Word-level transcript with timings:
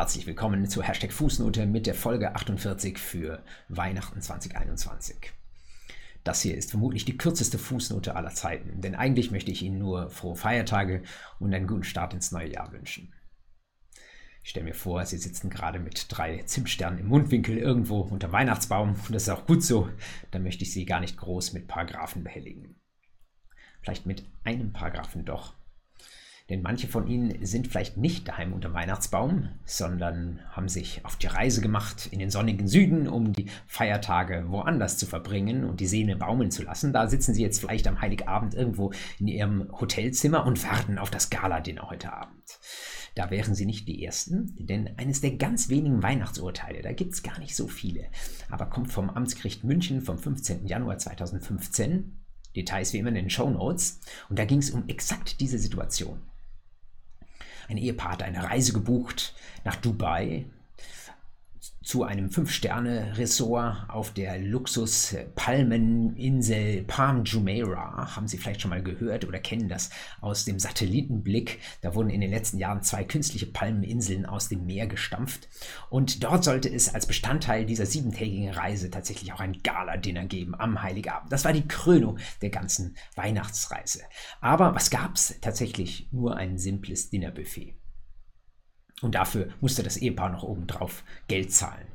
Herzlich 0.00 0.26
willkommen 0.26 0.66
zu 0.66 0.82
Hashtag 0.82 1.12
Fußnote 1.12 1.66
mit 1.66 1.86
der 1.86 1.92
Folge 1.92 2.34
48 2.34 2.96
für 2.96 3.44
Weihnachten 3.68 4.22
2021. 4.22 5.30
Das 6.24 6.40
hier 6.40 6.56
ist 6.56 6.70
vermutlich 6.70 7.04
die 7.04 7.18
kürzeste 7.18 7.58
Fußnote 7.58 8.16
aller 8.16 8.30
Zeiten, 8.30 8.80
denn 8.80 8.94
eigentlich 8.94 9.30
möchte 9.30 9.50
ich 9.50 9.60
Ihnen 9.60 9.78
nur 9.78 10.08
frohe 10.08 10.36
Feiertage 10.36 11.02
und 11.38 11.52
einen 11.52 11.66
guten 11.66 11.84
Start 11.84 12.14
ins 12.14 12.32
neue 12.32 12.50
Jahr 12.50 12.72
wünschen. 12.72 13.12
Ich 14.42 14.48
stelle 14.48 14.64
mir 14.64 14.74
vor, 14.74 15.04
Sie 15.04 15.18
sitzen 15.18 15.50
gerade 15.50 15.78
mit 15.78 16.06
drei 16.08 16.44
Zimtsternen 16.44 17.00
im 17.00 17.08
Mundwinkel 17.08 17.58
irgendwo 17.58 18.00
unter 18.00 18.32
Weihnachtsbaum 18.32 18.94
und 18.94 19.14
das 19.14 19.24
ist 19.24 19.28
auch 19.28 19.44
gut 19.44 19.62
so, 19.62 19.90
da 20.30 20.38
möchte 20.38 20.64
ich 20.64 20.72
Sie 20.72 20.86
gar 20.86 21.00
nicht 21.00 21.18
groß 21.18 21.52
mit 21.52 21.68
Paragraphen 21.68 22.24
behelligen. 22.24 22.80
Vielleicht 23.82 24.06
mit 24.06 24.24
einem 24.44 24.72
Paragraphen 24.72 25.26
doch. 25.26 25.59
Denn 26.50 26.62
manche 26.62 26.88
von 26.88 27.06
ihnen 27.06 27.46
sind 27.46 27.68
vielleicht 27.68 27.96
nicht 27.96 28.26
daheim 28.26 28.52
unter 28.52 28.74
Weihnachtsbaum, 28.74 29.48
sondern 29.64 30.40
haben 30.50 30.68
sich 30.68 31.04
auf 31.04 31.14
die 31.14 31.28
Reise 31.28 31.60
gemacht 31.60 32.08
in 32.10 32.18
den 32.18 32.30
sonnigen 32.30 32.66
Süden, 32.66 33.06
um 33.06 33.32
die 33.32 33.46
Feiertage 33.68 34.46
woanders 34.48 34.98
zu 34.98 35.06
verbringen 35.06 35.64
und 35.64 35.78
die 35.78 35.86
Sehne 35.86 36.16
baumeln 36.16 36.50
zu 36.50 36.64
lassen. 36.64 36.92
Da 36.92 37.06
sitzen 37.06 37.34
sie 37.34 37.42
jetzt 37.42 37.60
vielleicht 37.60 37.86
am 37.86 38.00
Heiligabend 38.00 38.54
irgendwo 38.54 38.92
in 39.20 39.28
ihrem 39.28 39.70
Hotelzimmer 39.70 40.44
und 40.44 40.64
warten 40.64 40.98
auf 40.98 41.10
das 41.10 41.30
Gala-Dinner 41.30 41.88
heute 41.88 42.12
Abend. 42.12 42.58
Da 43.14 43.30
wären 43.30 43.54
sie 43.54 43.66
nicht 43.66 43.86
die 43.86 44.04
Ersten, 44.04 44.56
denn 44.58 44.98
eines 44.98 45.20
der 45.20 45.36
ganz 45.36 45.68
wenigen 45.68 46.02
Weihnachtsurteile, 46.02 46.82
da 46.82 46.92
gibt 46.92 47.14
es 47.14 47.22
gar 47.22 47.38
nicht 47.38 47.54
so 47.54 47.68
viele, 47.68 48.06
aber 48.50 48.66
kommt 48.66 48.90
vom 48.90 49.08
Amtsgericht 49.08 49.62
München 49.62 50.00
vom 50.00 50.18
15. 50.18 50.66
Januar 50.66 50.98
2015. 50.98 52.16
Details 52.56 52.92
wie 52.92 52.98
immer 52.98 53.10
in 53.10 53.14
den 53.14 53.30
Show 53.30 53.48
Notes. 53.48 54.00
Und 54.28 54.38
da 54.38 54.44
ging 54.44 54.58
es 54.58 54.70
um 54.70 54.88
exakt 54.88 55.40
diese 55.40 55.58
Situation. 55.58 56.20
Ein 57.70 57.76
Ehepaar 57.76 58.12
hat 58.12 58.22
eine 58.24 58.42
Reise 58.42 58.72
gebucht 58.72 59.32
nach 59.64 59.76
Dubai 59.76 60.44
zu 61.82 62.04
einem 62.04 62.30
Fünf-Sterne-Resort 62.30 63.88
auf 63.88 64.12
der 64.12 64.38
Luxus-Palmeninsel 64.38 66.82
Palm 66.82 67.24
Jumeirah. 67.24 68.14
Haben 68.14 68.28
Sie 68.28 68.36
vielleicht 68.36 68.60
schon 68.60 68.68
mal 68.68 68.82
gehört 68.82 69.24
oder 69.24 69.38
kennen 69.38 69.70
das 69.70 69.88
aus 70.20 70.44
dem 70.44 70.58
Satellitenblick? 70.58 71.58
Da 71.80 71.94
wurden 71.94 72.10
in 72.10 72.20
den 72.20 72.28
letzten 72.30 72.58
Jahren 72.58 72.82
zwei 72.82 73.04
künstliche 73.04 73.46
Palmeninseln 73.46 74.26
aus 74.26 74.50
dem 74.50 74.66
Meer 74.66 74.88
gestampft. 74.88 75.48
Und 75.88 76.22
dort 76.22 76.44
sollte 76.44 76.68
es 76.68 76.94
als 76.94 77.06
Bestandteil 77.06 77.64
dieser 77.64 77.86
siebentägigen 77.86 78.50
Reise 78.50 78.90
tatsächlich 78.90 79.32
auch 79.32 79.40
ein 79.40 79.62
Gala-Dinner 79.62 80.26
geben 80.26 80.54
am 80.54 80.82
Heiligabend. 80.82 81.32
Das 81.32 81.46
war 81.46 81.54
die 81.54 81.66
Krönung 81.66 82.18
der 82.42 82.50
ganzen 82.50 82.94
Weihnachtsreise. 83.16 84.02
Aber 84.42 84.74
was 84.74 84.90
gab 84.90 85.14
es? 85.14 85.34
Tatsächlich 85.40 86.10
nur 86.12 86.36
ein 86.36 86.58
simples 86.58 87.08
Dinnerbuffet. 87.08 87.79
Und 89.02 89.14
dafür 89.14 89.48
musste 89.60 89.82
das 89.82 89.96
Ehepaar 89.96 90.30
noch 90.30 90.42
obendrauf 90.42 91.04
Geld 91.28 91.52
zahlen. 91.52 91.86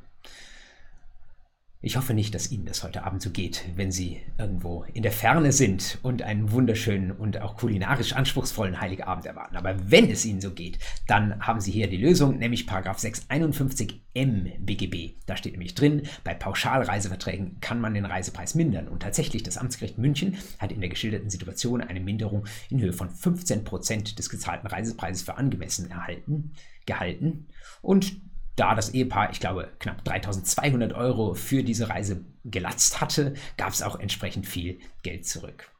Ich 1.82 1.96
hoffe 1.96 2.14
nicht, 2.14 2.34
dass 2.34 2.50
Ihnen 2.50 2.64
das 2.64 2.82
heute 2.82 3.04
Abend 3.04 3.20
so 3.20 3.30
geht, 3.30 3.64
wenn 3.76 3.92
Sie 3.92 4.22
irgendwo 4.38 4.84
in 4.94 5.02
der 5.02 5.12
Ferne 5.12 5.52
sind 5.52 5.98
und 6.02 6.22
einen 6.22 6.50
wunderschönen 6.50 7.12
und 7.12 7.40
auch 7.42 7.54
kulinarisch 7.54 8.14
anspruchsvollen 8.14 8.80
Heiligabend 8.80 9.26
erwarten. 9.26 9.56
Aber 9.56 9.76
wenn 9.90 10.10
es 10.10 10.24
Ihnen 10.24 10.40
so 10.40 10.52
geht, 10.52 10.78
dann 11.06 11.46
haben 11.46 11.60
Sie 11.60 11.70
hier 11.70 11.86
die 11.86 11.98
Lösung, 11.98 12.38
nämlich 12.38 12.66
Paragraph 12.66 12.98
651 12.98 14.00
M 14.14 14.50
BGB. 14.58 15.16
Da 15.26 15.36
steht 15.36 15.52
nämlich 15.52 15.74
drin, 15.74 16.02
bei 16.24 16.32
Pauschalreiseverträgen 16.32 17.60
kann 17.60 17.80
man 17.80 17.92
den 17.92 18.06
Reisepreis 18.06 18.54
mindern. 18.54 18.88
Und 18.88 19.02
tatsächlich, 19.02 19.42
das 19.42 19.58
Amtsgericht 19.58 19.98
München 19.98 20.38
hat 20.58 20.72
in 20.72 20.80
der 20.80 20.90
geschilderten 20.90 21.28
Situation 21.28 21.82
eine 21.82 22.00
Minderung 22.00 22.46
in 22.70 22.80
Höhe 22.80 22.94
von 22.94 23.10
15 23.10 23.64
Prozent 23.64 24.18
des 24.18 24.30
gezahlten 24.30 24.66
Reisepreises 24.66 25.22
für 25.22 25.36
angemessen 25.36 25.90
erhalten 25.90 26.52
gehalten. 26.86 27.46
Und 27.82 28.16
da 28.56 28.74
das 28.74 28.94
Ehepaar, 28.94 29.30
ich 29.30 29.40
glaube, 29.40 29.70
knapp 29.78 30.02
3200 30.04 30.94
Euro 30.94 31.34
für 31.34 31.62
diese 31.62 31.90
Reise 31.90 32.24
gelatzt 32.44 33.00
hatte, 33.00 33.34
gab 33.56 33.72
es 33.72 33.82
auch 33.82 33.98
entsprechend 34.00 34.46
viel 34.46 34.78
Geld 35.02 35.26
zurück. 35.26 35.70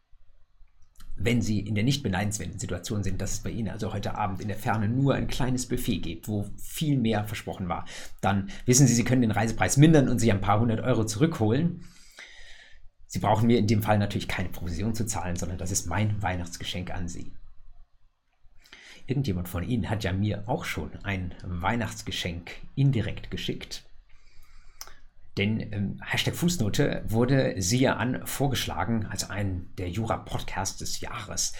Wenn 1.19 1.41
Sie 1.41 1.61
in 1.61 1.75
der 1.75 1.85
nicht 1.85 2.03
beneidenswerten 2.03 2.59
Situation 2.59 3.03
sind, 3.03 3.23
dass 3.23 3.33
es 3.33 3.43
bei 3.43 3.49
Ihnen 3.49 3.71
also 3.71 3.95
heute 3.95 4.17
Abend 4.17 4.43
in 4.43 4.49
der 4.49 4.59
Ferne 4.59 4.87
nur 4.87 5.15
ein 5.15 5.29
kleines 5.29 5.67
Buffet 5.67 5.99
gibt, 5.99 6.29
wo 6.29 6.45
viel 6.59 6.99
mehr 6.99 7.25
versprochen 7.25 7.71
war, 7.71 7.87
dann 8.21 8.51
wissen 8.67 8.87
Sie, 8.87 8.95
Sie 8.95 9.05
können 9.05 9.23
den 9.23 9.31
Reisepreis 9.31 9.79
mindern 9.79 10.11
und 10.11 10.19
sich 10.19 10.31
ein 10.31 10.43
paar 10.43 10.61
hundert 10.61 10.81
Euro 10.81 11.07
zurückholen. 11.07 11.87
Sie 13.07 13.19
brauchen 13.19 13.47
mir 13.47 13.59
in 13.59 13.67
dem 13.67 13.83
Fall 13.83 13.99
natürlich 13.99 14.29
keine 14.29 14.51
Provision 14.51 14.95
zu 14.95 15.07
zahlen, 15.07 15.37
sondern 15.37 15.57
das 15.57 15.71
ist 15.71 15.87
mein 15.87 16.21
Weihnachtsgeschenk 16.21 16.91
an 16.91 17.09
Sie. 17.09 17.33
Irgendjemand 19.07 19.49
von 19.49 19.63
Ihnen 19.63 19.89
hat 19.89 20.05
ja 20.05 20.13
mir 20.13 20.45
auch 20.49 20.65
schon 20.65 20.91
ein 21.05 21.35
Weihnachtsgeschenk 21.45 22.51
indirekt 22.75 23.31
geschickt. 23.31 23.85
Denn 25.37 25.61
ähm, 25.73 26.01
Hashtag 26.03 26.35
Fußnote 26.35 27.05
wurde 27.09 27.55
siehe 27.61 27.97
an 27.97 28.27
vorgeschlagen 28.27 29.07
als 29.07 29.29
ein 29.29 29.69
der 29.77 29.91
Jura-Podcasts 29.91 30.79
des 30.79 31.01
Jahres. 31.01 31.53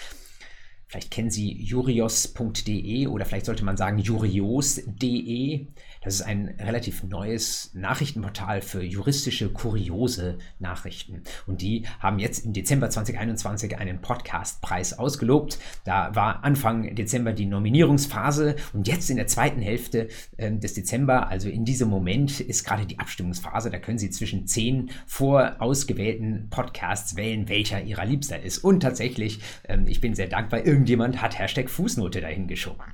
Vielleicht 0.89 1.11
kennen 1.11 1.31
Sie 1.31 1.53
jurios.de 1.53 3.09
oder 3.09 3.25
vielleicht 3.25 3.47
sollte 3.47 3.65
man 3.65 3.77
sagen 3.77 3.99
jurios.de. 3.99 5.67
Das 6.07 6.15
ist 6.15 6.23
ein 6.23 6.55
relativ 6.61 7.03
neues 7.03 7.73
Nachrichtenportal 7.75 8.63
für 8.63 8.85
juristische 8.85 9.49
kuriose 9.49 10.39
Nachrichten. 10.61 11.23
Und 11.49 11.61
die 11.61 11.87
haben 11.99 12.21
jetzt 12.21 12.45
im 12.45 12.53
Dezember 12.53 12.89
2021 12.89 13.77
einen 13.77 14.01
Podcastpreis 14.01 14.97
ausgelobt. 14.97 15.59
Da 15.83 16.15
war 16.15 16.45
Anfang 16.45 16.95
Dezember 16.95 17.33
die 17.33 17.47
Nominierungsphase 17.47 18.55
und 18.73 18.87
jetzt 18.87 19.11
in 19.11 19.17
der 19.17 19.27
zweiten 19.27 19.61
Hälfte 19.61 20.07
äh, 20.37 20.53
des 20.53 20.75
Dezember, 20.75 21.27
also 21.27 21.49
in 21.49 21.65
diesem 21.65 21.89
Moment, 21.89 22.39
ist 22.39 22.63
gerade 22.63 22.87
die 22.87 23.01
Abstimmungsphase. 23.01 23.71
Da 23.71 23.81
können 23.81 23.99
Sie 23.99 24.11
zwischen 24.11 24.47
zehn 24.47 24.91
vorausgewählten 25.07 26.47
Podcasts 26.49 27.17
wählen, 27.17 27.49
welcher 27.49 27.83
Ihrer 27.83 28.05
liebster 28.05 28.41
ist. 28.41 28.59
Und 28.59 28.79
tatsächlich, 28.79 29.41
äh, 29.65 29.79
ich 29.87 30.01
bin 30.01 30.15
sehr 30.15 30.29
dankbar, 30.29 30.65
irgendjemand 30.77 31.23
hat 31.23 31.39
Hashtag 31.39 31.71
Fußnote 31.71 32.21
dahin 32.21 32.49
geschoben. 32.49 32.85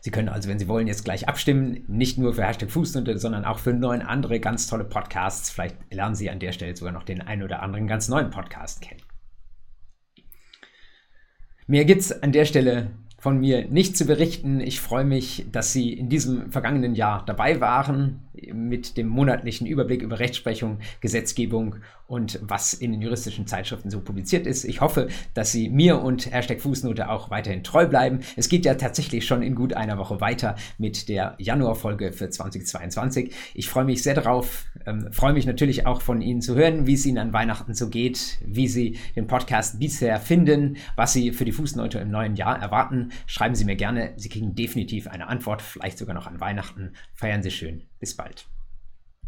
Sie 0.00 0.10
können 0.10 0.30
also, 0.30 0.48
wenn 0.48 0.58
Sie 0.58 0.66
wollen, 0.66 0.86
jetzt 0.86 1.04
gleich 1.04 1.28
abstimmen, 1.28 1.84
nicht 1.88 2.16
nur 2.16 2.32
für 2.32 2.44
Hashtag 2.44 2.70
Fußnote, 2.70 3.18
sondern 3.18 3.44
auch 3.44 3.58
für 3.58 3.74
neun 3.74 4.00
andere 4.00 4.40
ganz 4.40 4.66
tolle 4.66 4.84
Podcasts. 4.84 5.50
Vielleicht 5.50 5.76
lernen 5.92 6.14
Sie 6.14 6.30
an 6.30 6.40
der 6.40 6.52
Stelle 6.52 6.74
sogar 6.74 6.92
noch 6.92 7.02
den 7.02 7.20
einen 7.20 7.42
oder 7.42 7.62
anderen 7.62 7.86
ganz 7.86 8.08
neuen 8.08 8.30
Podcast 8.30 8.80
kennen. 8.80 9.02
Mehr 11.66 11.84
gibt 11.84 12.00
es 12.00 12.22
an 12.22 12.32
der 12.32 12.46
Stelle 12.46 12.90
von 13.22 13.38
mir 13.38 13.68
nicht 13.68 13.96
zu 13.96 14.04
berichten. 14.04 14.60
Ich 14.60 14.80
freue 14.80 15.04
mich, 15.04 15.46
dass 15.52 15.72
Sie 15.72 15.92
in 15.92 16.08
diesem 16.08 16.50
vergangenen 16.50 16.96
Jahr 16.96 17.24
dabei 17.24 17.60
waren 17.60 18.18
mit 18.52 18.96
dem 18.96 19.06
monatlichen 19.06 19.66
Überblick 19.66 20.02
über 20.02 20.18
Rechtsprechung, 20.18 20.78
Gesetzgebung 21.00 21.76
und 22.06 22.40
was 22.42 22.74
in 22.74 22.92
den 22.92 23.00
juristischen 23.00 23.46
Zeitschriften 23.46 23.90
so 23.90 24.00
publiziert 24.00 24.46
ist. 24.46 24.64
Ich 24.64 24.80
hoffe, 24.80 25.08
dass 25.34 25.52
Sie 25.52 25.68
mir 25.68 26.02
und 26.02 26.30
Hashtag 26.32 26.60
Fußnote 26.60 27.08
auch 27.08 27.30
weiterhin 27.30 27.62
treu 27.62 27.86
bleiben. 27.86 28.20
Es 28.36 28.48
geht 28.48 28.64
ja 28.64 28.74
tatsächlich 28.74 29.24
schon 29.24 29.42
in 29.42 29.54
gut 29.54 29.72
einer 29.74 29.98
Woche 29.98 30.20
weiter 30.20 30.56
mit 30.78 31.08
der 31.08 31.36
Januarfolge 31.38 32.12
für 32.12 32.28
2022. 32.28 33.32
Ich 33.54 33.68
freue 33.68 33.84
mich 33.84 34.02
sehr 34.02 34.14
darauf, 34.14 34.64
ähm, 34.84 35.12
freue 35.12 35.32
mich 35.32 35.46
natürlich 35.46 35.86
auch 35.86 36.02
von 36.02 36.20
Ihnen 36.20 36.42
zu 36.42 36.54
hören, 36.54 36.86
wie 36.86 36.94
es 36.94 37.06
Ihnen 37.06 37.18
an 37.18 37.32
Weihnachten 37.32 37.74
so 37.74 37.88
geht, 37.88 38.38
wie 38.44 38.68
Sie 38.68 38.98
den 39.16 39.26
Podcast 39.26 39.78
bisher 39.78 40.18
finden, 40.20 40.76
was 40.96 41.12
Sie 41.12 41.32
für 41.32 41.44
die 41.44 41.52
Fußnote 41.52 41.98
im 41.98 42.10
neuen 42.10 42.36
Jahr 42.36 42.60
erwarten. 42.60 43.11
Schreiben 43.26 43.54
Sie 43.54 43.64
mir 43.64 43.76
gerne. 43.76 44.12
Sie 44.16 44.28
kriegen 44.28 44.54
definitiv 44.54 45.06
eine 45.06 45.28
Antwort, 45.28 45.62
vielleicht 45.62 45.98
sogar 45.98 46.14
noch 46.14 46.26
an 46.26 46.40
Weihnachten. 46.40 46.94
Feiern 47.14 47.42
Sie 47.42 47.50
schön. 47.50 47.84
Bis 47.98 48.16
bald. 48.16 48.46